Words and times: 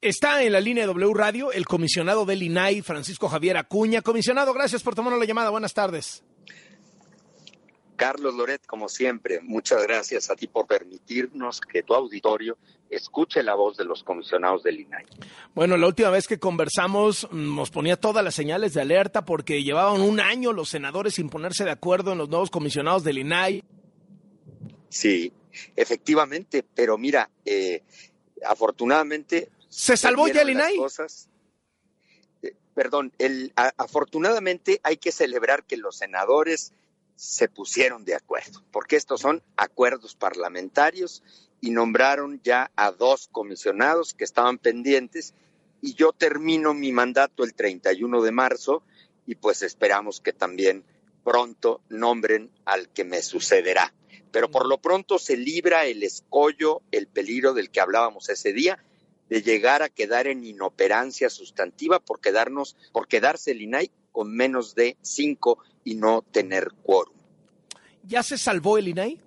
Está 0.00 0.44
en 0.44 0.52
la 0.52 0.60
línea 0.60 0.84
de 0.84 0.92
W 0.92 1.12
Radio 1.12 1.50
el 1.50 1.66
comisionado 1.66 2.24
del 2.24 2.44
INAI, 2.44 2.82
Francisco 2.82 3.28
Javier 3.28 3.56
Acuña. 3.56 4.00
Comisionado, 4.00 4.54
gracias 4.54 4.80
por 4.80 4.94
tomar 4.94 5.12
la 5.18 5.24
llamada. 5.24 5.50
Buenas 5.50 5.74
tardes. 5.74 6.22
Carlos 7.96 8.32
Loret, 8.32 8.64
como 8.64 8.88
siempre, 8.88 9.40
muchas 9.42 9.82
gracias 9.82 10.30
a 10.30 10.36
ti 10.36 10.46
por 10.46 10.68
permitirnos 10.68 11.60
que 11.60 11.82
tu 11.82 11.94
auditorio 11.94 12.56
escuche 12.88 13.42
la 13.42 13.56
voz 13.56 13.76
de 13.76 13.84
los 13.84 14.04
comisionados 14.04 14.62
del 14.62 14.78
INAI. 14.78 15.04
Bueno, 15.52 15.76
la 15.76 15.88
última 15.88 16.10
vez 16.10 16.28
que 16.28 16.38
conversamos 16.38 17.26
mm, 17.32 17.56
nos 17.56 17.72
ponía 17.72 17.96
todas 17.96 18.22
las 18.22 18.36
señales 18.36 18.74
de 18.74 18.82
alerta 18.82 19.24
porque 19.24 19.64
llevaban 19.64 20.00
un 20.00 20.20
año 20.20 20.52
los 20.52 20.68
senadores 20.68 21.14
sin 21.14 21.28
ponerse 21.28 21.64
de 21.64 21.72
acuerdo 21.72 22.12
en 22.12 22.18
los 22.18 22.28
nuevos 22.28 22.50
comisionados 22.50 23.02
del 23.02 23.18
INAI. 23.18 23.64
Sí, 24.90 25.32
efectivamente, 25.74 26.64
pero 26.72 26.96
mira, 26.96 27.28
eh, 27.44 27.82
afortunadamente... 28.46 29.50
¿Se 29.68 29.96
salvó 29.96 30.26
el 30.26 30.50
INAI? 30.50 30.76
Eh, 32.42 32.54
perdón, 32.74 33.12
el, 33.18 33.52
afortunadamente 33.56 34.80
hay 34.82 34.96
que 34.96 35.12
celebrar 35.12 35.64
que 35.64 35.76
los 35.76 35.96
senadores 35.96 36.72
se 37.16 37.48
pusieron 37.48 38.04
de 38.04 38.14
acuerdo, 38.14 38.62
porque 38.70 38.96
estos 38.96 39.20
son 39.20 39.42
acuerdos 39.56 40.14
parlamentarios 40.14 41.22
y 41.60 41.70
nombraron 41.70 42.40
ya 42.44 42.70
a 42.76 42.92
dos 42.92 43.28
comisionados 43.32 44.14
que 44.14 44.24
estaban 44.24 44.58
pendientes 44.58 45.34
y 45.80 45.94
yo 45.94 46.12
termino 46.12 46.74
mi 46.74 46.92
mandato 46.92 47.44
el 47.44 47.54
31 47.54 48.22
de 48.22 48.30
marzo 48.30 48.82
y 49.26 49.34
pues 49.34 49.62
esperamos 49.62 50.20
que 50.20 50.32
también 50.32 50.84
pronto 51.24 51.80
nombren 51.88 52.50
al 52.64 52.88
que 52.88 53.04
me 53.04 53.22
sucederá. 53.22 53.92
Pero 54.30 54.50
por 54.50 54.66
lo 54.66 54.78
pronto 54.78 55.18
se 55.18 55.36
libra 55.36 55.86
el 55.86 56.02
escollo, 56.02 56.82
el 56.92 57.06
peligro 57.06 57.52
del 57.54 57.70
que 57.70 57.80
hablábamos 57.80 58.28
ese 58.28 58.52
día, 58.52 58.82
de 59.28 59.42
llegar 59.42 59.82
a 59.82 59.88
quedar 59.88 60.26
en 60.26 60.44
inoperancia 60.44 61.30
sustantiva 61.30 62.00
por 62.00 62.20
quedarnos, 62.20 62.76
por 62.92 63.08
quedarse 63.08 63.52
el 63.52 63.62
INAI 63.62 63.90
con 64.12 64.34
menos 64.34 64.74
de 64.74 64.96
cinco 65.02 65.58
y 65.84 65.94
no 65.94 66.22
tener 66.22 66.72
quórum. 66.82 67.14
¿Ya 68.04 68.22
se 68.22 68.38
salvó 68.38 68.78
el 68.78 68.88
INAI? 68.88 69.20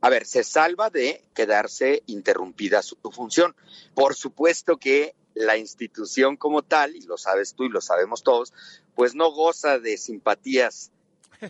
A 0.00 0.10
ver, 0.10 0.26
se 0.26 0.42
salva 0.42 0.90
de 0.90 1.22
quedarse 1.32 2.02
interrumpida 2.06 2.82
su, 2.82 2.96
función. 3.12 3.54
Por 3.94 4.16
supuesto 4.16 4.76
que 4.76 5.14
la 5.34 5.56
institución 5.56 6.36
como 6.36 6.62
tal, 6.62 6.96
y 6.96 7.02
lo 7.02 7.16
sabes 7.16 7.54
tú 7.54 7.64
y 7.64 7.68
lo 7.68 7.80
sabemos 7.80 8.24
todos, 8.24 8.52
pues 8.96 9.14
no 9.14 9.30
goza 9.30 9.78
de 9.78 9.96
simpatías 9.96 10.90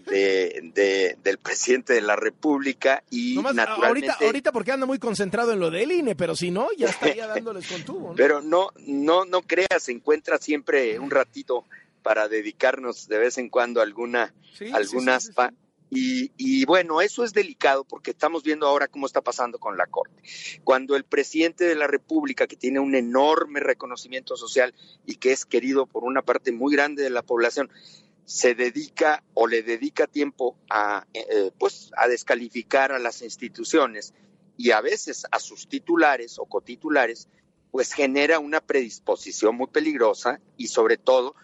de, 0.00 1.16
del 1.22 1.38
presidente 1.38 1.92
de 1.92 2.00
la 2.00 2.16
República 2.16 3.02
y 3.10 3.36
naturalmente... 3.36 4.08
Ahorita, 4.08 4.16
ahorita 4.20 4.52
porque 4.52 4.72
anda 4.72 4.86
muy 4.86 4.98
concentrado 4.98 5.52
en 5.52 5.60
lo 5.60 5.70
del 5.70 5.92
INE, 5.92 6.14
pero 6.16 6.34
si 6.34 6.50
no, 6.50 6.68
ya 6.76 6.88
estaría 6.88 7.26
dándoles 7.28 7.66
con 7.66 7.82
tubo. 7.84 8.14
Pero 8.16 8.40
no, 8.40 8.70
no, 8.86 9.24
no 9.24 9.42
creas, 9.42 9.82
se 9.82 9.92
encuentra 9.92 10.38
siempre 10.38 10.98
un 10.98 11.10
ratito 11.10 11.64
para 12.02 12.28
dedicarnos 12.28 13.08
de 13.08 13.18
vez 13.18 13.38
en 13.38 13.48
cuando 13.48 13.80
a 13.80 13.84
alguna, 13.84 14.34
alguna 14.72 15.16
aspa. 15.16 15.52
Y, 15.94 16.32
y, 16.38 16.64
bueno, 16.64 17.02
eso 17.02 17.22
es 17.22 17.34
delicado 17.34 17.84
porque 17.84 18.12
estamos 18.12 18.42
viendo 18.42 18.66
ahora 18.66 18.88
cómo 18.88 19.06
está 19.06 19.20
pasando 19.20 19.58
con 19.58 19.76
la 19.76 19.86
Corte. 19.86 20.22
Cuando 20.64 20.96
el 20.96 21.04
presidente 21.04 21.64
de 21.64 21.74
la 21.74 21.86
República, 21.86 22.46
que 22.46 22.56
tiene 22.56 22.80
un 22.80 22.94
enorme 22.94 23.60
reconocimiento 23.60 24.38
social 24.38 24.74
y 25.04 25.16
que 25.16 25.32
es 25.32 25.44
querido 25.44 25.84
por 25.84 26.04
una 26.04 26.22
parte 26.22 26.50
muy 26.50 26.74
grande 26.74 27.02
de 27.02 27.10
la 27.10 27.20
población, 27.20 27.68
se 28.24 28.54
dedica 28.54 29.22
o 29.34 29.46
le 29.46 29.62
dedica 29.62 30.06
tiempo 30.06 30.56
a, 30.70 31.06
eh, 31.12 31.50
pues, 31.58 31.90
a 31.96 32.08
descalificar 32.08 32.92
a 32.92 32.98
las 32.98 33.22
instituciones 33.22 34.14
y 34.56 34.70
a 34.70 34.80
veces 34.80 35.26
a 35.30 35.38
sus 35.38 35.68
titulares 35.68 36.38
o 36.38 36.46
cotitulares, 36.46 37.28
pues 37.70 37.92
genera 37.92 38.38
una 38.38 38.60
predisposición 38.60 39.56
muy 39.56 39.66
peligrosa 39.66 40.40
y 40.56 40.68
sobre 40.68 40.98
todo 40.98 41.34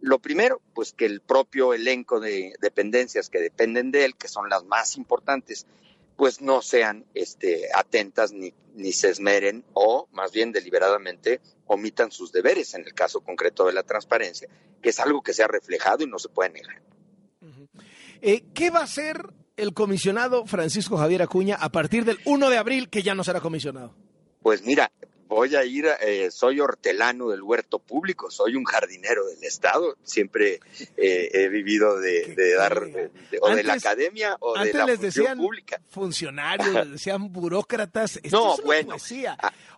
lo 0.00 0.18
primero, 0.18 0.60
pues 0.74 0.92
que 0.92 1.06
el 1.06 1.20
propio 1.20 1.72
elenco 1.72 2.20
de 2.20 2.54
dependencias 2.60 3.30
que 3.30 3.40
dependen 3.40 3.90
de 3.90 4.04
él, 4.04 4.16
que 4.16 4.28
son 4.28 4.50
las 4.50 4.64
más 4.64 4.96
importantes, 4.96 5.66
pues 6.16 6.40
no 6.40 6.62
sean 6.62 7.04
este, 7.14 7.68
atentas 7.74 8.32
ni, 8.32 8.54
ni 8.74 8.92
se 8.92 9.10
esmeren 9.10 9.64
o 9.72 10.08
más 10.12 10.32
bien 10.32 10.52
deliberadamente 10.52 11.40
omitan 11.66 12.10
sus 12.10 12.32
deberes 12.32 12.74
en 12.74 12.84
el 12.84 12.94
caso 12.94 13.20
concreto 13.20 13.66
de 13.66 13.72
la 13.72 13.82
transparencia, 13.82 14.48
que 14.82 14.90
es 14.90 15.00
algo 15.00 15.22
que 15.22 15.32
se 15.32 15.42
ha 15.42 15.48
reflejado 15.48 16.04
y 16.04 16.06
no 16.06 16.18
se 16.18 16.28
puede 16.28 16.50
negar. 16.50 16.82
Eh, 18.20 18.44
¿Qué 18.54 18.70
va 18.70 18.80
a 18.80 18.84
hacer 18.84 19.22
el 19.56 19.74
comisionado 19.74 20.46
Francisco 20.46 20.96
Javier 20.96 21.22
Acuña 21.22 21.56
a 21.56 21.70
partir 21.70 22.04
del 22.04 22.18
1 22.24 22.50
de 22.50 22.58
abril 22.58 22.88
que 22.88 23.02
ya 23.02 23.14
no 23.14 23.24
será 23.24 23.40
comisionado? 23.40 23.94
Pues 24.42 24.62
mira, 24.62 24.90
voy 25.28 25.54
a 25.56 25.64
ir, 25.64 25.86
eh, 26.00 26.30
soy 26.30 26.60
hortelano 26.60 27.28
del 27.28 27.42
huerto 27.42 27.78
público, 27.78 28.30
soy 28.30 28.56
un 28.56 28.64
jardinero 28.64 29.26
del 29.26 29.42
Estado, 29.44 29.96
siempre 30.02 30.60
eh, 30.96 31.30
he 31.32 31.48
vivido 31.48 31.98
de, 32.00 32.54
dar, 32.56 32.82
o 33.40 33.50
de 33.50 33.62
la 33.62 33.74
academia 33.74 34.36
o 34.40 34.58
de 34.58 34.72
la 34.72 34.86
les 34.86 35.00
decían 35.00 35.38
pública. 35.38 35.80
funcionarios, 35.90 36.72
les 36.74 36.90
decían 36.92 37.32
burócratas, 37.32 38.20
no, 38.30 38.56
bueno, 38.58 38.96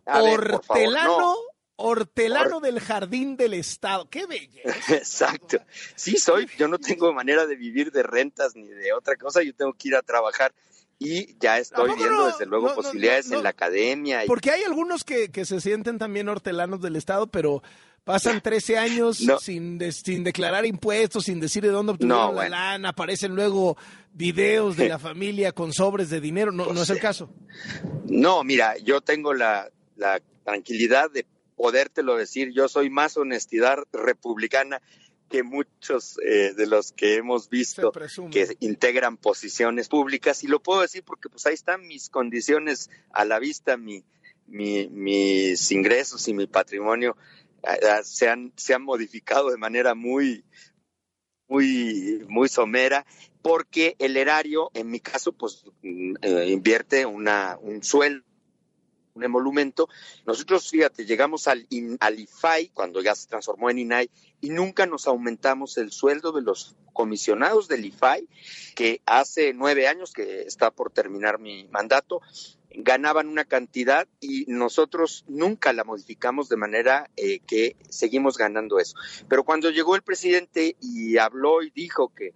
hortelano... 0.05 1.37
Hortelano 1.79 2.61
del 2.61 2.81
Jardín 2.81 3.37
del 3.37 3.53
Estado. 3.53 4.09
¡Qué 4.09 4.25
belleza! 4.25 4.95
Exacto. 4.97 5.59
Sí, 5.95 6.17
soy. 6.17 6.49
Yo 6.57 6.69
no 6.69 6.79
tengo 6.79 7.13
manera 7.13 7.45
de 7.45 7.55
vivir 7.55 7.93
de 7.93 8.03
rentas 8.03 8.57
ni 8.57 8.67
de 8.67 8.95
otra 8.95 9.17
cosa. 9.17 9.43
Yo 9.43 9.55
tengo 9.55 9.75
que 9.75 9.89
ir 9.89 9.95
a 9.95 10.01
trabajar 10.01 10.55
y 10.99 11.37
ya 11.39 11.59
estoy 11.59 11.95
viendo 11.95 12.27
desde 12.27 12.47
luego 12.47 12.75
posibilidades 12.75 13.31
en 13.31 13.43
la 13.43 13.51
academia. 13.51 14.23
Porque 14.27 14.51
hay 14.51 14.63
algunos 14.65 15.05
que, 15.05 15.31
que, 15.31 15.45
se 15.45 15.61
sienten 15.61 15.99
también 15.99 16.29
hortelanos 16.29 16.81
del 16.81 16.97
Estado, 16.97 17.27
pero 17.27 17.63
pasan 18.05 18.41
13 18.41 18.79
años 18.79 19.19
sin, 19.41 19.81
sin 19.93 20.25
declarar 20.25 20.65
impuestos, 20.65 21.25
sin 21.25 21.41
decir 21.41 21.65
de 21.65 21.71
dónde 21.71 21.93
obtuvieron 21.93 22.37
la 22.37 22.49
lana, 22.49 22.91
aparecen 22.91 23.35
luego 23.35 23.77
videos 24.13 24.77
de 24.77 24.89
la 24.89 24.99
familia 25.01 25.53
con 25.53 25.73
sobres 25.73 26.09
de 26.09 26.21
dinero, 26.21 26.53
no, 26.53 26.73
no 26.73 26.83
es 26.83 26.91
el 26.91 27.01
caso. 27.01 27.31
No, 28.07 28.43
mira, 28.45 28.77
yo 28.79 29.01
tengo 29.01 29.35
la, 29.35 29.71
la 29.97 30.21
tranquilidad 30.45 31.11
de 31.11 31.27
podértelo 31.57 32.17
decir, 32.17 32.53
yo 32.55 32.69
soy 32.69 32.91
más 32.91 33.17
honestidad 33.17 33.79
republicana 33.93 34.81
que 35.29 35.43
muchos 35.43 36.19
eh, 36.25 36.55
de 36.55 36.67
los 36.67 36.93
que 36.93 37.17
hemos 37.17 37.49
visto 37.49 37.93
que 38.31 38.57
integran 38.61 39.17
posiciones 39.17 39.89
públicas 39.89 40.45
y 40.45 40.47
lo 40.47 40.63
puedo 40.63 40.83
decir 40.83 41.03
porque 41.05 41.29
pues 41.29 41.47
ahí 41.47 41.55
están 41.55 41.87
mis 41.87 42.09
condiciones 42.09 42.91
a 43.11 43.25
la 43.25 43.39
vista, 43.39 43.77
mi, 43.77 44.05
mis 44.47 45.73
ingresos 45.73 46.27
y 46.29 46.35
mi 46.35 46.47
patrimonio 46.47 47.17
eh, 47.63 47.79
eh, 47.83 48.05
se, 48.05 48.29
han, 48.29 48.53
se 48.57 48.75
han 48.75 48.83
modificado 48.83 49.51
de 49.51 49.57
manera 49.57 49.95
muy, 49.95 50.45
muy, 51.49 52.25
muy 52.29 52.49
somera 52.49 53.07
porque 53.43 53.95
el 53.99 54.17
erario, 54.17 54.71
en 54.75 54.91
mi 54.91 54.99
caso, 54.99 55.33
pues 55.33 55.65
mm, 55.83 56.17
invierte 56.49 57.07
una, 57.07 57.57
un 57.61 57.83
sueldo 57.83 58.26
un 59.17 59.25
emolumento. 59.25 59.89
Nosotros, 60.27 60.71
fíjate, 60.71 61.05
llegamos 61.05 61.49
al, 61.49 61.67
al 62.01 62.21
IFAI 62.21 62.69
cuando 62.69 63.03
ya 63.03 63.15
se 63.15 63.29
transformó 63.29 63.71
en 63.71 63.79
INAI 63.79 64.11
y 64.41 64.51
nunca 64.51 64.87
nos 64.87 65.07
aumentamos 65.07 65.79
el 65.79 65.91
sueldo 65.91 66.33
de 66.33 66.43
los 66.43 66.77
comisionados 66.93 67.69
del 67.69 67.85
IFAI, 67.85 68.29
que 68.75 69.03
hace 69.05 69.53
nueve 69.53 69.87
años 69.87 70.13
que 70.13 70.43
está 70.43 70.71
por 70.71 70.91
terminar 70.91 71.39
mi 71.39 71.69
mandato, 71.69 72.21
ganaban 72.77 73.29
una 73.29 73.45
cantidad 73.45 74.07
y 74.21 74.45
nosotros 74.49 75.25
nunca 75.29 75.73
la 75.73 75.85
modificamos 75.85 76.49
de 76.49 76.57
manera 76.57 77.11
eh, 77.17 77.41
que 77.41 77.77
seguimos 77.89 78.37
ganando 78.37 78.79
eso. 78.79 78.97
Pero 79.29 79.45
cuando 79.45 79.71
llegó 79.71 79.97
el 79.97 80.03
presidente 80.03 80.77
y 80.81 81.17
habló 81.17 81.63
y 81.63 81.71
dijo 81.71 82.13
que, 82.15 82.35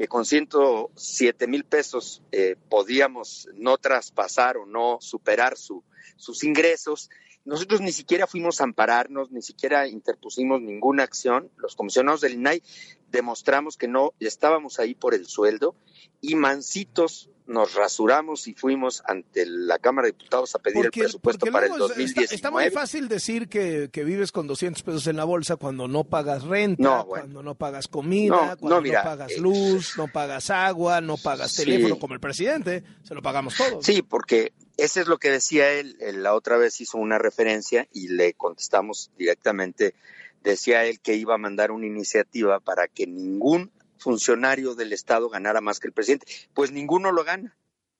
que 0.00 0.08
con 0.08 0.24
107 0.24 1.46
mil 1.46 1.64
pesos 1.64 2.22
eh, 2.32 2.56
podíamos 2.70 3.50
no 3.52 3.76
traspasar 3.76 4.56
o 4.56 4.64
no 4.64 4.96
superar 5.02 5.58
su, 5.58 5.84
sus 6.16 6.42
ingresos. 6.42 7.10
Nosotros 7.44 7.80
ni 7.80 7.92
siquiera 7.92 8.26
fuimos 8.26 8.60
a 8.60 8.64
ampararnos, 8.64 9.30
ni 9.30 9.42
siquiera 9.42 9.88
interpusimos 9.88 10.60
ninguna 10.60 11.02
acción. 11.02 11.50
Los 11.56 11.74
comisionados 11.74 12.20
del 12.20 12.34
INAI 12.34 12.62
demostramos 13.10 13.76
que 13.76 13.88
no 13.88 14.12
estábamos 14.20 14.78
ahí 14.78 14.94
por 14.94 15.14
el 15.14 15.26
sueldo 15.26 15.74
y 16.20 16.34
mansitos 16.34 17.30
nos 17.50 17.74
rasuramos 17.74 18.46
y 18.46 18.54
fuimos 18.54 19.02
ante 19.06 19.44
la 19.44 19.78
Cámara 19.78 20.06
de 20.06 20.12
Diputados 20.12 20.54
a 20.54 20.60
pedir 20.60 20.84
el 20.84 20.90
presupuesto 20.92 21.46
para 21.46 21.66
el 21.66 21.76
2019. 21.76 22.34
Está, 22.34 22.50
muy 22.50 22.70
fácil 22.70 23.08
decir 23.08 23.48
que, 23.48 23.90
vives 23.92 24.30
con 24.30 24.46
200 24.46 24.82
pesos 24.84 25.06
en 25.08 25.16
la 25.16 25.24
bolsa 25.24 25.56
cuando 25.56 25.88
no 25.88 26.04
pagas 26.04 26.44
renta, 26.44 27.04
cuando 27.06 27.42
no 27.42 27.56
pagas 27.56 27.88
comida, 27.88 28.56
cuando 28.56 28.80
no, 28.80 29.02
pagas 29.02 29.32
eh, 29.32 29.40
luz, 29.40 29.94
no 29.98 30.06
pagas 30.06 30.50
agua, 30.50 31.00
no 31.00 31.16
pagas 31.16 31.54
teléfono 31.56 31.98
como 31.98 32.14
el 32.14 32.20
presidente, 32.20 32.84
se 33.02 33.14
lo 33.14 33.22
pagamos 33.22 33.56
todos. 33.56 33.84
Sí, 33.84 34.02
porque 34.02 34.52
eso 34.80 35.00
es 35.00 35.08
lo 35.08 35.18
que 35.18 35.30
decía 35.30 35.72
él, 35.72 35.96
él 36.00 36.22
la 36.22 36.34
otra 36.34 36.56
vez 36.56 36.80
hizo 36.80 36.98
una 36.98 37.18
referencia 37.18 37.86
y 37.92 38.08
le 38.08 38.32
contestamos 38.34 39.10
directamente, 39.16 39.94
decía 40.42 40.84
él 40.86 41.00
que 41.00 41.14
iba 41.14 41.34
a 41.34 41.38
mandar 41.38 41.70
una 41.70 41.86
iniciativa 41.86 42.60
para 42.60 42.88
que 42.88 43.06
ningún 43.06 43.70
funcionario 43.98 44.74
del 44.74 44.92
Estado 44.92 45.28
ganara 45.28 45.60
más 45.60 45.78
que 45.78 45.88
el 45.88 45.92
presidente. 45.92 46.26
Pues 46.54 46.72
ninguno 46.72 47.12
lo 47.12 47.24
gana. 47.24 47.56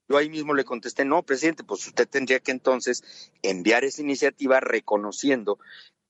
Yo 0.09 0.17
ahí 0.17 0.29
mismo 0.29 0.55
le 0.55 0.65
contesté, 0.65 1.05
no, 1.05 1.23
presidente, 1.23 1.63
pues 1.63 1.87
usted 1.87 2.09
tendría 2.09 2.41
que 2.41 2.51
entonces 2.51 3.05
enviar 3.43 3.85
esa 3.85 4.03
iniciativa 4.03 4.59
reconociendo 4.59 5.59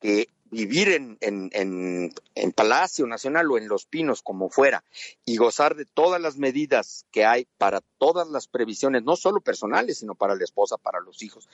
que 0.00 0.28
vivir 0.50 0.88
en, 0.88 1.16
en, 1.20 2.12
en, 2.34 2.52
Palacio 2.52 3.06
Nacional 3.06 3.50
o 3.50 3.58
en 3.58 3.68
Los 3.68 3.86
Pinos, 3.86 4.22
como 4.22 4.50
fuera, 4.50 4.84
y 5.24 5.36
gozar 5.36 5.76
de 5.76 5.84
todas 5.84 6.20
las 6.20 6.36
medidas 6.36 7.06
que 7.12 7.24
hay 7.24 7.46
para 7.56 7.80
todas 7.98 8.28
las 8.28 8.48
previsiones, 8.48 9.04
no 9.04 9.16
solo 9.16 9.40
personales, 9.40 9.98
sino 9.98 10.14
para 10.14 10.34
la 10.34 10.44
esposa, 10.44 10.76
para 10.76 11.00
los 11.00 11.22
hijos, 11.22 11.48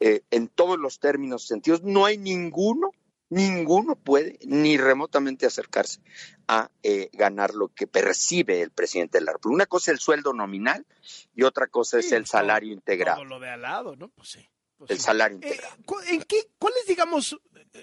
eh, 0.00 0.22
en 0.30 0.48
todos 0.48 0.78
los 0.78 1.00
términos 1.00 1.46
sentidos, 1.46 1.82
no 1.82 2.06
hay 2.06 2.18
ninguno, 2.18 2.92
ninguno 3.28 3.96
puede 3.96 4.38
ni 4.46 4.78
remotamente 4.78 5.44
acercarse 5.44 6.00
a 6.46 6.70
eh, 6.82 7.10
ganar 7.12 7.54
lo 7.54 7.68
que 7.68 7.86
percibe 7.86 8.62
el 8.62 8.70
presidente 8.70 9.18
de 9.18 9.24
la 9.24 9.32
República. 9.32 9.56
Una 9.56 9.66
cosa 9.66 9.90
es 9.90 9.96
el 9.96 10.00
sueldo 10.00 10.32
nominal 10.32 10.86
y 11.34 11.42
otra 11.42 11.66
cosa 11.66 11.98
es 11.98 12.12
el 12.12 12.26
salario 12.26 12.72
integrado. 12.72 13.24
lo 13.24 13.40
de 13.40 13.50
al 13.50 13.62
lado, 13.62 13.96
¿no? 13.96 14.08
Pues 14.08 14.28
sí. 14.30 14.48
Pues 14.78 14.90
el 14.90 15.00
salario 15.00 15.38
eh, 15.42 15.46
integrado. 15.46 15.76
¿En 16.08 16.22
qué, 16.22 16.36
cuál 16.58 16.72
es, 16.80 16.86
digamos, 16.86 17.36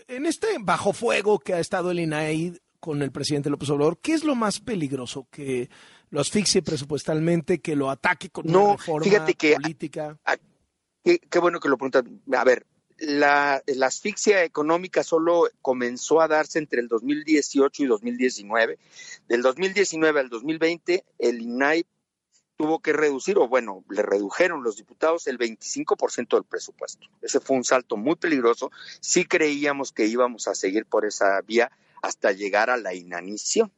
en 0.07 0.25
este 0.25 0.47
bajo 0.59 0.93
fuego 0.93 1.39
que 1.39 1.53
ha 1.53 1.59
estado 1.59 1.91
el 1.91 1.99
INAI 1.99 2.59
con 2.85 3.01
el 3.01 3.11
presidente 3.11 3.49
López 3.49 3.69
Obrador, 3.71 3.97
¿qué 3.99 4.13
es 4.13 4.23
lo 4.23 4.35
más 4.35 4.59
peligroso? 4.59 5.27
¿Que 5.31 5.71
lo 6.11 6.21
asfixie 6.21 6.61
presupuestalmente, 6.61 7.59
que 7.59 7.75
lo 7.75 7.89
ataque 7.89 8.29
con 8.29 8.47
una 8.47 8.73
reforma 8.73 9.03
fíjate 9.03 9.33
que, 9.33 9.55
política? 9.55 10.19
qué, 11.03 11.39
bueno 11.39 11.59
que 11.59 11.67
lo 11.67 11.77
preguntan. 11.77 12.21
A 12.31 12.43
ver, 12.43 12.67
la, 12.99 13.63
asfixia 13.83 14.43
económica 14.43 15.03
solo 15.03 15.49
comenzó 15.63 16.21
a 16.21 16.27
darse 16.27 16.59
entre 16.59 16.79
el 16.79 16.87
2018 16.87 17.83
y 17.83 17.85
2019. 17.87 18.77
Del 19.27 19.41
2019 19.41 20.19
al 20.19 20.29
2020, 20.29 21.03
el 21.17 21.41
INAI 21.41 21.87
tuvo 22.57 22.79
que 22.79 22.93
reducir, 22.93 23.37
o 23.37 23.47
bueno, 23.47 23.83
le 23.89 24.01
redujeron 24.01 24.63
los 24.63 24.77
diputados 24.77 25.27
el 25.27 25.37
25% 25.37 26.35
del 26.35 26.43
presupuesto. 26.43 27.07
Ese 27.21 27.39
fue 27.39 27.57
un 27.57 27.63
salto 27.63 27.97
muy 27.97 28.15
peligroso. 28.15 28.71
Sí 29.01 29.25
creíamos 29.25 29.91
que 29.91 30.05
íbamos 30.05 30.47
a 30.47 30.55
seguir 30.55 30.85
por 30.85 31.05
esa 31.05 31.41
vía 31.41 31.71
hasta 32.01 32.31
llegar 32.31 32.69
a 32.69 32.77
la 32.77 32.93
inanición. 32.93 33.71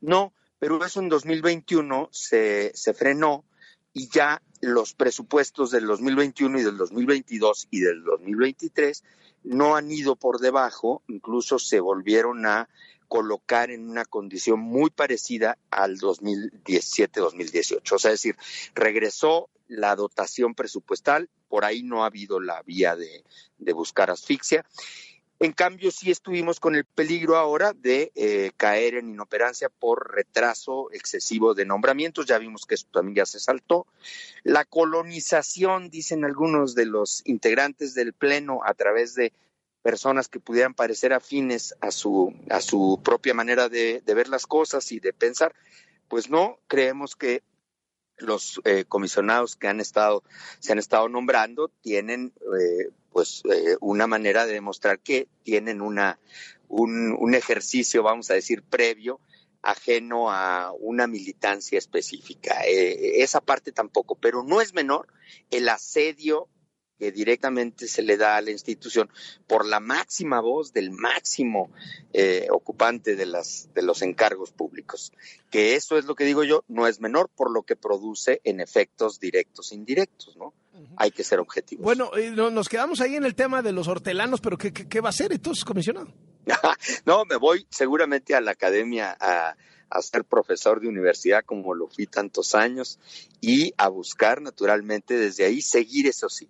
No, 0.00 0.32
pero 0.58 0.84
eso 0.84 1.00
en 1.00 1.08
2021 1.08 2.08
se, 2.10 2.72
se 2.74 2.94
frenó 2.94 3.44
y 3.92 4.08
ya 4.08 4.42
los 4.60 4.94
presupuestos 4.94 5.70
del 5.70 5.86
2021 5.86 6.58
y 6.58 6.62
del 6.64 6.76
2022 6.76 7.68
y 7.70 7.80
del 7.80 8.02
2023 8.02 9.04
no 9.44 9.76
han 9.76 9.90
ido 9.90 10.16
por 10.16 10.40
debajo, 10.40 11.02
incluso 11.06 11.58
se 11.58 11.80
volvieron 11.80 12.46
a 12.46 12.68
colocar 13.08 13.70
en 13.70 13.88
una 13.88 14.04
condición 14.04 14.60
muy 14.60 14.90
parecida 14.90 15.58
al 15.70 15.98
2017-2018. 15.98 17.92
O 17.92 17.98
sea, 17.98 18.12
es 18.12 18.22
decir, 18.22 18.36
regresó 18.74 19.48
la 19.68 19.96
dotación 19.96 20.54
presupuestal, 20.54 21.28
por 21.48 21.64
ahí 21.64 21.82
no 21.82 22.02
ha 22.02 22.06
habido 22.06 22.40
la 22.40 22.62
vía 22.62 22.96
de, 22.96 23.24
buscar 23.72 24.10
asfixia. 24.10 24.64
En 25.40 25.52
cambio, 25.52 25.90
sí 25.90 26.10
estuvimos 26.10 26.60
con 26.60 26.74
el 26.76 26.84
peligro 26.84 27.36
ahora 27.36 27.72
de 27.72 28.12
eh, 28.14 28.52
caer 28.56 28.94
en 28.94 29.10
inoperancia 29.10 29.68
por 29.68 30.14
retraso 30.14 30.90
excesivo 30.92 31.54
de 31.54 31.66
nombramientos. 31.66 32.26
Ya 32.26 32.38
vimos 32.38 32.66
que 32.66 32.76
eso 32.76 32.86
también 32.92 33.16
ya 33.16 33.26
se 33.26 33.40
saltó. 33.40 33.86
La 34.44 34.64
colonización, 34.64 35.90
dicen 35.90 36.24
algunos 36.24 36.74
de 36.74 36.86
los 36.86 37.22
integrantes 37.24 37.94
del 37.94 38.12
Pleno, 38.12 38.60
a 38.64 38.74
través 38.74 39.14
de 39.14 39.32
personas 39.84 40.28
que 40.28 40.40
pudieran 40.40 40.72
parecer 40.72 41.12
afines 41.12 41.74
a 41.82 41.90
su, 41.90 42.34
a 42.48 42.62
su 42.62 43.02
propia 43.04 43.34
manera 43.34 43.68
de, 43.68 44.02
ver 44.06 44.28
las 44.28 44.46
cosas 44.46 44.90
y 44.92 44.98
de 44.98 45.12
pensar, 45.12 45.54
pues 46.08 46.30
no, 46.30 46.58
creemos 46.68 47.16
que 47.16 47.42
los 48.16 48.62
eh, 48.64 48.86
comisionados 48.88 49.56
que 49.56 49.68
han 49.68 49.80
estado, 49.80 50.24
se 50.58 50.72
han 50.72 50.78
estado 50.78 51.10
nombrando 51.10 51.68
tienen 51.82 52.32
eh, 52.58 52.92
pues 53.12 53.42
eh, 53.52 53.76
una 53.82 54.06
manera 54.06 54.46
de 54.46 54.54
demostrar 54.54 55.00
que 55.00 55.28
tienen 55.42 55.82
una, 55.82 56.18
un, 56.68 57.14
un 57.18 57.34
ejercicio, 57.34 58.02
vamos 58.02 58.30
a 58.30 58.34
decir, 58.34 58.62
previo 58.62 59.20
ajeno 59.60 60.30
a 60.30 60.72
una 60.72 61.06
militancia 61.06 61.76
específica. 61.78 62.54
esa 62.64 63.42
parte 63.42 63.70
tampoco, 63.70 64.14
pero 64.14 64.42
no 64.42 64.62
es 64.62 64.72
menor 64.72 65.08
el 65.50 65.68
asedio 65.68 66.48
que 66.98 67.12
directamente 67.12 67.88
se 67.88 68.02
le 68.02 68.16
da 68.16 68.36
a 68.36 68.40
la 68.40 68.50
institución 68.50 69.10
por 69.46 69.66
la 69.66 69.80
máxima 69.80 70.40
voz 70.40 70.72
del 70.72 70.90
máximo 70.90 71.70
eh, 72.12 72.46
ocupante 72.50 73.16
de, 73.16 73.26
las, 73.26 73.68
de 73.74 73.82
los 73.82 74.02
encargos 74.02 74.52
públicos. 74.52 75.12
Que 75.50 75.74
eso 75.74 75.98
es 75.98 76.04
lo 76.04 76.14
que 76.14 76.24
digo 76.24 76.44
yo, 76.44 76.64
no 76.68 76.86
es 76.86 77.00
menor 77.00 77.28
por 77.28 77.50
lo 77.50 77.62
que 77.62 77.76
produce 77.76 78.40
en 78.44 78.60
efectos 78.60 79.20
directos 79.20 79.72
e 79.72 79.74
indirectos, 79.76 80.36
¿no? 80.36 80.54
Hay 80.96 81.10
que 81.10 81.24
ser 81.24 81.38
objetivos. 81.38 81.84
Bueno, 81.84 82.10
nos 82.50 82.68
quedamos 82.68 83.00
ahí 83.00 83.14
en 83.16 83.24
el 83.24 83.34
tema 83.34 83.62
de 83.62 83.72
los 83.72 83.86
hortelanos, 83.86 84.40
pero 84.40 84.58
¿qué, 84.58 84.72
qué, 84.72 85.00
va 85.00 85.08
a 85.08 85.10
hacer 85.10 85.32
entonces, 85.32 85.64
comisionado? 85.64 86.12
no, 87.06 87.24
me 87.24 87.36
voy 87.36 87.66
seguramente 87.70 88.34
a 88.34 88.40
la 88.40 88.52
academia 88.52 89.16
a, 89.20 89.56
a 89.90 90.02
ser 90.02 90.24
profesor 90.24 90.80
de 90.80 90.88
universidad 90.88 91.44
como 91.44 91.74
lo 91.74 91.88
fui 91.88 92.06
tantos 92.06 92.54
años 92.54 92.98
y 93.40 93.72
a 93.76 93.88
buscar 93.88 94.42
naturalmente 94.42 95.14
desde 95.14 95.44
ahí 95.44 95.62
seguir 95.62 96.06
eso 96.06 96.28
sí, 96.28 96.48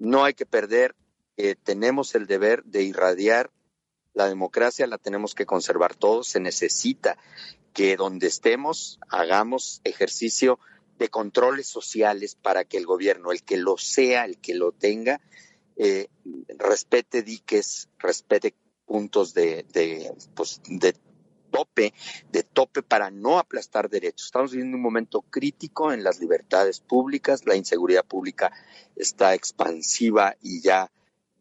no 0.00 0.24
hay 0.24 0.34
que 0.34 0.46
perder, 0.46 0.96
eh, 1.36 1.54
tenemos 1.62 2.14
el 2.16 2.26
deber 2.26 2.64
de 2.64 2.82
irradiar 2.82 3.50
la 4.14 4.28
democracia, 4.28 4.86
la 4.86 4.98
tenemos 4.98 5.34
que 5.34 5.46
conservar 5.46 5.94
todos, 5.94 6.26
se 6.26 6.40
necesita 6.40 7.16
que 7.72 7.96
donde 7.96 8.26
estemos 8.26 8.98
hagamos 9.08 9.80
ejercicio 9.84 10.58
de 10.98 11.08
controles 11.08 11.68
sociales 11.68 12.34
para 12.34 12.64
que 12.64 12.78
el 12.78 12.86
gobierno, 12.86 13.30
el 13.30 13.44
que 13.44 13.56
lo 13.56 13.76
sea, 13.76 14.24
el 14.24 14.38
que 14.38 14.54
lo 14.54 14.72
tenga, 14.72 15.20
eh, 15.76 16.08
respete 16.58 17.22
diques, 17.22 17.88
respete 17.98 18.54
puntos 18.86 19.34
de, 19.34 19.64
de, 19.72 20.12
pues, 20.34 20.60
de 20.66 20.94
tope, 21.50 21.92
de 22.30 22.42
tope 22.42 22.82
para 22.82 23.10
no 23.10 23.38
aplastar 23.38 23.90
derechos. 23.90 24.26
Estamos 24.26 24.52
viviendo 24.52 24.76
un 24.76 24.82
momento 24.82 25.22
crítico 25.22 25.92
en 25.92 26.04
las 26.04 26.20
libertades 26.20 26.80
públicas, 26.80 27.46
la 27.46 27.56
inseguridad 27.56 28.04
pública 28.04 28.52
está 28.96 29.34
expansiva 29.34 30.36
y 30.40 30.60
ya, 30.60 30.90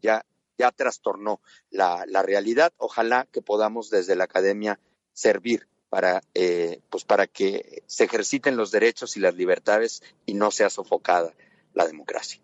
ya, 0.01 0.25
ya 0.57 0.71
trastornó 0.71 1.41
la, 1.69 2.05
la 2.07 2.23
realidad. 2.23 2.73
Ojalá 2.77 3.27
que 3.31 3.41
podamos 3.41 3.89
desde 3.89 4.15
la 4.15 4.25
academia 4.25 4.79
servir 5.13 5.67
para, 5.89 6.21
eh, 6.33 6.81
pues 6.89 7.03
para 7.03 7.27
que 7.27 7.83
se 7.87 8.05
ejerciten 8.05 8.55
los 8.55 8.71
derechos 8.71 9.17
y 9.17 9.19
las 9.19 9.35
libertades 9.35 10.03
y 10.25 10.33
no 10.33 10.51
sea 10.51 10.69
sofocada 10.69 11.33
la 11.73 11.87
democracia. 11.87 12.41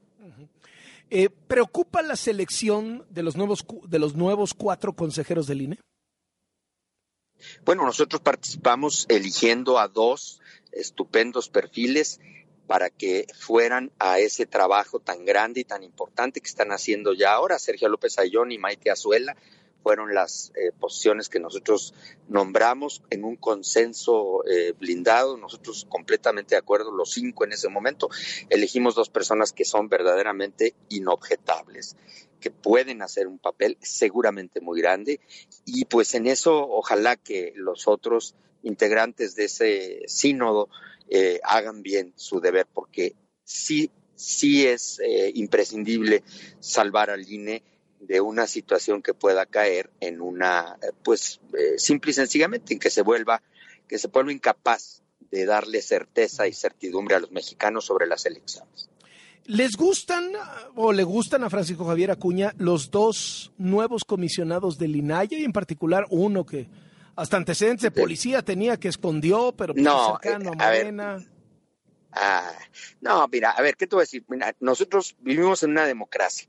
Eh, 1.12 1.30
¿Preocupa 1.30 2.02
la 2.02 2.16
selección 2.16 3.06
de 3.12 3.22
los 3.22 3.38
nuevos 3.38 3.64
de 3.88 4.00
los 4.00 4.16
nuevos 4.16 4.56
cuatro 4.56 4.94
consejeros 4.94 5.46
del 5.46 5.62
INE? 5.62 5.80
Bueno, 7.64 7.86
nosotros 7.86 8.22
participamos 8.22 9.06
eligiendo 9.10 9.80
a 9.80 9.88
dos 9.88 10.40
estupendos 10.72 11.50
perfiles 11.50 12.20
para 12.68 12.90
que 12.90 13.28
fueran 13.38 13.92
a 14.00 14.20
ese 14.20 14.46
trabajo 14.46 15.00
tan 15.00 15.26
grande 15.26 15.62
y 15.62 15.64
tan 15.64 15.84
importante 15.84 16.42
que 16.42 16.48
están 16.48 16.72
haciendo 16.72 17.14
ya 17.14 17.34
ahora. 17.34 17.60
Sergio 17.60 17.90
López 17.90 18.18
Ayón 18.20 18.52
y 18.52 18.58
Maite 18.58 18.92
Azuela 18.92 19.36
fueron 19.86 20.16
las 20.16 20.52
eh, 20.56 20.72
posiciones 20.72 21.30
que 21.30 21.40
nosotros 21.40 21.94
nombramos 22.28 23.04
en 23.12 23.24
un 23.24 23.36
consenso 23.36 24.44
eh, 24.48 24.74
blindado, 24.80 25.38
nosotros 25.38 25.86
completamente 25.88 26.56
de 26.56 26.60
acuerdo, 26.60 26.92
los 26.92 27.12
cinco 27.12 27.46
en 27.46 27.54
ese 27.54 27.70
momento, 27.70 28.10
elegimos 28.50 28.96
dos 28.96 29.10
personas 29.10 29.52
que 29.52 29.64
son 29.64 29.88
verdaderamente 29.88 30.74
inobjetables 30.90 31.98
que 32.40 32.50
pueden 32.50 33.04
hacer 33.04 33.28
un 33.28 33.38
papel 33.38 33.78
seguramente 33.80 34.60
muy 34.60 34.82
grande. 34.82 35.20
Y 35.66 35.86
pues 35.86 36.16
en 36.16 36.26
eso 36.26 36.68
ojalá 36.68 37.16
que 37.16 37.54
los 37.56 37.88
otros 37.88 38.34
integrantes 38.64 39.36
de 39.36 39.46
ese 39.46 40.02
sínodo 40.08 40.68
eh, 41.10 41.40
hagan 41.44 41.84
bien 41.84 42.12
su 42.16 42.40
deber 42.40 42.66
porque 42.74 43.14
sí, 43.44 43.92
sí 44.16 44.66
es 44.66 45.00
imprescindible 45.36 46.24
salvar 46.60 47.12
al 47.12 47.32
INE 47.32 47.62
de 48.08 48.22
una 48.22 48.48
situación 48.48 49.02
que 49.02 49.14
pueda 49.14 49.46
caer 49.46 49.90
en 50.00 50.22
una, 50.22 50.78
eh, 50.82 50.92
pues 51.04 51.40
simple 51.78 52.12
y 52.12 52.14
sencillamente, 52.14 52.74
en 52.74 52.80
que 52.80 52.90
se 52.90 53.02
vuelva, 53.02 53.42
que 53.88 53.98
se 53.98 54.08
vuelva 54.08 54.32
incapaz 54.32 55.02
de 55.32 55.46
darle 55.46 55.82
certeza 55.82 56.48
y 56.48 56.54
certidumbre 56.54 57.16
a 57.16 57.20
los 57.20 57.32
mexicanos 57.32 57.86
sobre 57.86 58.08
las 58.08 58.26
elecciones. 58.26 58.90
¿Les 59.46 59.78
gustan 59.78 60.32
o 60.76 60.92
le 60.92 61.04
gustan 61.04 61.44
a 61.44 61.50
Francisco 61.50 61.86
Javier 61.86 62.10
Acuña 62.10 62.54
los 62.58 62.90
dos 62.90 63.54
nuevos 63.58 64.04
comisionados 64.04 64.80
del 64.80 64.96
INAI 64.96 65.28
y 65.32 65.44
en 65.44 65.54
particular 65.54 66.08
uno 66.10 66.46
que 66.46 66.68
hasta 67.16 67.38
antecedentes 67.38 67.84
de 67.84 67.92
policía 67.92 68.42
tenía 68.42 68.78
que 68.78 68.88
escondió, 68.88 69.54
pero 69.56 69.74
pues 69.74 69.86
no, 69.86 70.20
cercano 70.22 70.52
a 70.52 70.56
Morena? 70.56 71.26
Ah, 72.12 72.52
no, 73.02 73.28
mira, 73.28 73.52
a 73.52 73.62
ver, 73.62 73.76
¿qué 73.76 73.88
te 73.88 73.96
voy 73.96 74.02
a 74.02 74.06
decir? 74.06 74.26
nosotros 74.60 75.16
vivimos 75.20 75.62
en 75.64 75.72
una 75.72 75.86
democracia. 75.86 76.48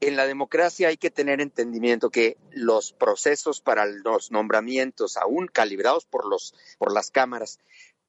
En 0.00 0.16
la 0.16 0.26
democracia 0.26 0.88
hay 0.88 0.96
que 0.96 1.10
tener 1.10 1.40
entendimiento 1.40 2.10
que 2.10 2.36
los 2.52 2.92
procesos 2.92 3.60
para 3.60 3.86
los 3.86 4.30
nombramientos, 4.30 5.16
aún 5.16 5.46
calibrados 5.46 6.06
por 6.06 6.26
los 6.26 6.54
por 6.78 6.92
las 6.92 7.10
cámaras, 7.10 7.58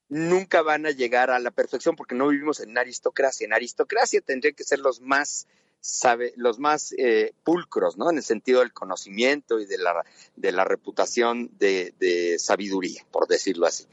nunca 0.07 0.61
van 0.61 0.85
a 0.85 0.91
llegar 0.91 1.31
a 1.31 1.39
la 1.39 1.51
perfección 1.51 1.95
porque 1.95 2.15
no 2.15 2.27
vivimos 2.27 2.59
en 2.59 2.77
aristocracia. 2.77 3.45
En 3.45 3.53
aristocracia 3.53 4.21
tendrían 4.21 4.55
que 4.55 4.63
ser 4.63 4.79
los 4.79 5.01
más 5.01 5.47
sabe, 5.81 6.33
los 6.35 6.59
más 6.59 6.93
eh, 6.97 7.33
pulcros, 7.43 7.97
¿no? 7.97 8.09
En 8.09 8.17
el 8.17 8.23
sentido 8.23 8.59
del 8.59 8.73
conocimiento 8.73 9.59
y 9.59 9.65
de 9.65 9.77
la, 9.77 10.03
de 10.35 10.51
la 10.51 10.65
reputación 10.65 11.49
de, 11.57 11.93
de 11.99 12.37
sabiduría, 12.39 13.05
por 13.11 13.27
decirlo 13.27 13.65
así. 13.65 13.87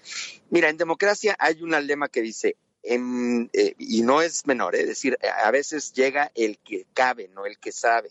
Mira, 0.50 0.68
en 0.68 0.76
democracia 0.76 1.36
hay 1.38 1.62
un 1.62 1.70
lema 1.86 2.08
que 2.08 2.22
dice, 2.22 2.56
eh, 2.88 3.74
y 3.78 4.02
no 4.02 4.22
es 4.22 4.46
menor, 4.46 4.76
es 4.76 4.86
decir, 4.86 5.18
a 5.44 5.50
veces 5.50 5.92
llega 5.92 6.30
el 6.34 6.58
que 6.58 6.86
cabe, 6.94 7.28
no 7.28 7.46
el 7.46 7.58
que 7.58 7.72
sabe. 7.72 8.10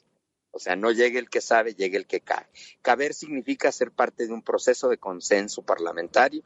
O 0.56 0.60
sea, 0.60 0.78
no 0.78 0.90
llegue 0.90 1.20
el 1.20 1.30
que 1.30 1.42
sabe, 1.42 1.74
llegue 1.74 1.98
el 1.98 2.08
que 2.08 2.22
cae. 2.22 2.46
Caber 2.82 3.14
significa 3.14 3.74
ser 3.74 3.92
parte 3.92 4.26
de 4.26 4.32
un 4.32 4.42
proceso 4.42 4.88
de 4.88 4.98
consenso 4.98 5.64
parlamentario 5.64 6.44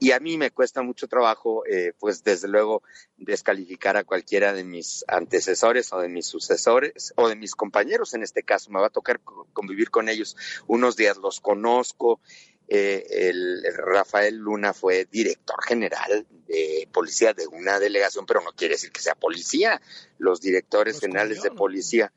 y 0.00 0.10
a 0.10 0.18
mí 0.18 0.36
me 0.36 0.50
cuesta 0.50 0.82
mucho 0.82 1.06
trabajo, 1.06 1.64
eh, 1.64 1.92
pues 2.00 2.24
desde 2.24 2.48
luego, 2.48 2.82
descalificar 3.16 3.96
a 3.96 4.02
cualquiera 4.02 4.52
de 4.52 4.64
mis 4.64 5.04
antecesores 5.06 5.92
o 5.92 6.00
de 6.00 6.08
mis 6.08 6.26
sucesores 6.26 7.12
o 7.14 7.28
de 7.28 7.36
mis 7.36 7.54
compañeros. 7.54 8.12
En 8.14 8.24
este 8.24 8.42
caso, 8.42 8.72
me 8.72 8.80
va 8.80 8.88
a 8.88 8.90
tocar 8.90 9.20
convivir 9.52 9.92
con 9.92 10.08
ellos 10.08 10.36
unos 10.66 10.96
días, 10.96 11.16
los 11.18 11.40
conozco. 11.40 12.18
Eh, 12.68 13.06
el, 13.10 13.62
Rafael 13.76 14.36
Luna 14.36 14.72
fue 14.72 15.06
director 15.10 15.62
general 15.62 16.26
de 16.46 16.88
policía 16.92 17.34
de 17.34 17.46
una 17.46 17.78
delegación, 17.78 18.26
pero 18.26 18.40
no 18.40 18.52
quiere 18.52 18.74
decir 18.74 18.90
que 18.90 19.00
sea 19.00 19.14
policía. 19.14 19.80
Los 20.18 20.40
directores 20.40 21.00
generales 21.00 21.42
de 21.42 21.50
policía 21.50 22.12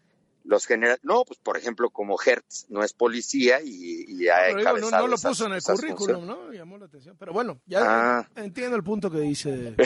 los 0.48 0.66
generales, 0.66 1.02
no, 1.04 1.26
pues 1.26 1.40
por 1.40 1.58
ejemplo 1.58 1.90
como 1.90 2.18
Hertz 2.26 2.68
no 2.70 2.84
es 2.84 2.94
policía 2.94 3.60
y, 3.62 4.06
y 4.08 4.30
ha 4.30 4.54
no, 4.54 4.90
no, 4.90 5.08
lo 5.08 5.18
puso 5.18 5.46
en 5.46 5.54
el 5.54 5.62
currículum, 5.62 6.26
¿no? 6.26 6.52
Llamó 6.52 6.78
la 6.78 6.86
atención. 6.86 7.18
Pero 7.20 7.34
bueno, 7.34 7.60
ya 7.66 8.20
ah. 8.20 8.30
entiendo 8.36 8.76
el 8.78 8.84
punto 8.84 9.12
que 9.12 9.20
dice. 9.20 9.76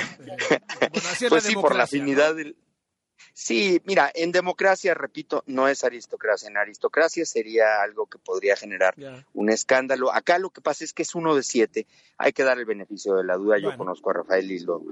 Eh, 1.22 1.28
pues 1.30 1.44
sí, 1.44 1.54
por 1.54 1.76
la 1.76 1.84
afinidad 1.84 2.36
del, 2.36 2.56
Sí, 3.34 3.82
mira, 3.86 4.12
en 4.14 4.32
democracia, 4.32 4.94
repito, 4.94 5.44
no 5.48 5.68
es 5.68 5.84
aristocracia. 5.84 6.50
En 6.50 6.58
aristocracia 6.58 7.26
sería 7.26 7.82
algo 7.82 8.08
que 8.08 8.18
podría 8.18 8.56
generar 8.56 8.96
un 9.34 9.50
escándalo. 9.50 10.14
Acá 10.14 10.40
lo 10.40 10.50
que 10.50 10.62
pasa 10.62 10.84
es 10.84 10.94
que 10.94 11.04
es 11.04 11.16
uno 11.16 11.36
de 11.36 11.44
siete. 11.44 11.88
Hay 12.18 12.34
que 12.34 12.44
dar 12.44 12.60
el 12.60 12.66
beneficio 12.66 13.16
de 13.16 13.24
la 13.24 13.36
duda. 13.36 13.58
Yo 13.58 13.76
conozco 13.78 14.10
a 14.10 14.14
Rafael 14.14 14.52
y 14.52 14.60
lo, 14.60 14.84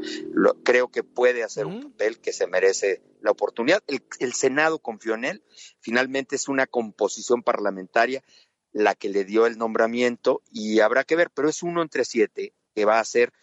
creo 0.64 0.90
que 0.90 1.04
puede 1.04 1.44
hacer 1.44 1.66
un 1.66 1.92
papel 1.92 2.20
que 2.20 2.34
se 2.34 2.48
merece 2.48 3.02
la 3.22 3.32
oportunidad. 3.32 3.84
El, 3.88 4.04
el 4.20 4.34
Senado 4.34 4.80
confió 4.80 5.16
en 5.16 5.26
él. 5.26 5.44
Finalmente 5.80 6.36
es 6.36 6.48
una 6.48 6.68
composición 6.68 7.44
parlamentaria 7.44 8.24
la 8.72 8.96
que 8.96 9.10
le 9.10 9.26
dio 9.26 9.46
el 9.46 9.58
nombramiento 9.58 10.44
y 10.52 10.80
habrá 10.80 11.04
que 11.04 11.16
ver, 11.16 11.30
pero 11.32 11.50
es 11.50 11.64
uno 11.64 11.82
entre 11.82 12.06
siete 12.06 12.54
que 12.76 12.86
va 12.86 13.00
a 13.00 13.06
ser 13.06 13.34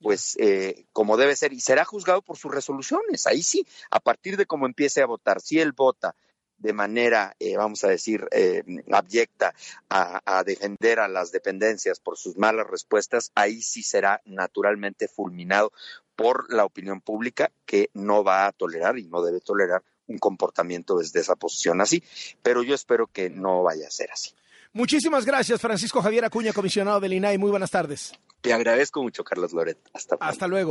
pues 0.00 0.36
eh, 0.38 0.86
como 0.92 1.16
debe 1.16 1.36
ser 1.36 1.52
y 1.52 1.60
será 1.60 1.84
juzgado 1.84 2.22
por 2.22 2.36
sus 2.36 2.52
resoluciones. 2.52 3.26
Ahí 3.26 3.42
sí, 3.42 3.66
a 3.90 4.00
partir 4.00 4.36
de 4.36 4.46
cómo 4.46 4.66
empiece 4.66 5.02
a 5.02 5.06
votar, 5.06 5.40
si 5.40 5.60
él 5.60 5.72
vota 5.72 6.14
de 6.58 6.72
manera, 6.74 7.34
eh, 7.38 7.56
vamos 7.56 7.84
a 7.84 7.88
decir, 7.88 8.26
eh, 8.32 8.62
abyecta 8.92 9.54
a, 9.88 10.20
a, 10.24 10.44
defender 10.44 11.00
a 11.00 11.08
las 11.08 11.32
dependencias 11.32 12.00
por 12.00 12.18
sus 12.18 12.36
malas 12.36 12.66
respuestas, 12.66 13.32
ahí 13.34 13.62
sí 13.62 13.82
será 13.82 14.20
naturalmente 14.26 15.08
fulminado 15.08 15.72
por 16.16 16.52
la 16.52 16.66
opinión 16.66 17.00
pública 17.00 17.50
que 17.64 17.88
no 17.94 18.22
va 18.22 18.46
a 18.46 18.52
tolerar 18.52 18.98
y 18.98 19.08
no 19.08 19.22
debe 19.22 19.40
tolerar 19.40 19.82
un 20.06 20.18
comportamiento 20.18 20.98
desde 20.98 21.20
esa 21.20 21.36
posición 21.36 21.80
así. 21.80 22.02
Pero 22.42 22.62
yo 22.62 22.74
espero 22.74 23.06
que 23.06 23.30
no 23.30 23.62
vaya 23.62 23.86
a 23.86 23.90
ser 23.90 24.10
así. 24.12 24.32
Muchísimas 24.72 25.24
gracias, 25.24 25.60
Francisco 25.60 26.02
Javier 26.02 26.26
Acuña, 26.26 26.52
comisionado 26.52 27.00
del 27.00 27.14
INAI. 27.14 27.38
Muy 27.38 27.50
buenas 27.50 27.70
tardes. 27.70 28.12
Te 28.40 28.52
agradezco 28.52 29.02
mucho, 29.02 29.22
Carlos 29.22 29.52
Loret. 29.52 29.78
Hasta, 29.92 30.16
Hasta 30.20 30.46
luego. 30.46 30.68